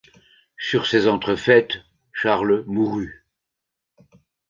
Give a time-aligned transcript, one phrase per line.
[0.57, 3.23] Sur ces entrefaites, Charles mourut.